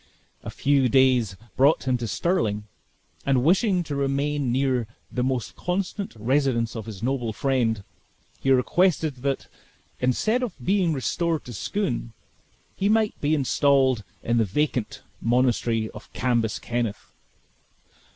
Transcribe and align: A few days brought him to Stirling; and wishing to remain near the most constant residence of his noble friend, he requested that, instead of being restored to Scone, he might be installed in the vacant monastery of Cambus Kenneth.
A 0.41 0.49
few 0.49 0.89
days 0.89 1.35
brought 1.55 1.83
him 1.87 1.95
to 1.99 2.07
Stirling; 2.07 2.63
and 3.23 3.43
wishing 3.43 3.83
to 3.83 3.95
remain 3.95 4.51
near 4.51 4.87
the 5.11 5.21
most 5.23 5.55
constant 5.55 6.15
residence 6.15 6.75
of 6.75 6.87
his 6.87 7.03
noble 7.03 7.33
friend, 7.33 7.83
he 8.39 8.49
requested 8.49 9.17
that, 9.17 9.45
instead 9.99 10.41
of 10.41 10.55
being 10.59 10.91
restored 10.91 11.45
to 11.45 11.53
Scone, 11.53 12.13
he 12.75 12.89
might 12.89 13.13
be 13.21 13.35
installed 13.35 14.03
in 14.23 14.39
the 14.39 14.43
vacant 14.43 15.03
monastery 15.21 15.87
of 15.91 16.11
Cambus 16.13 16.57
Kenneth. 16.57 17.13